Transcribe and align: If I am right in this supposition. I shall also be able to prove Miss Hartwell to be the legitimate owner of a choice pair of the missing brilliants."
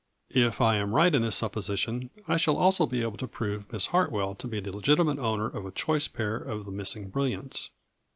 If 0.33 0.61
I 0.61 0.77
am 0.77 0.95
right 0.95 1.13
in 1.13 1.21
this 1.21 1.35
supposition. 1.35 2.09
I 2.27 2.37
shall 2.37 2.57
also 2.57 2.87
be 2.87 3.03
able 3.03 3.17
to 3.19 3.27
prove 3.27 3.71
Miss 3.71 3.85
Hartwell 3.93 4.33
to 4.33 4.47
be 4.47 4.59
the 4.59 4.75
legitimate 4.75 5.19
owner 5.19 5.45
of 5.45 5.63
a 5.63 5.69
choice 5.71 6.07
pair 6.07 6.37
of 6.37 6.65
the 6.65 6.71
missing 6.71 7.09
brilliants." 7.11 7.69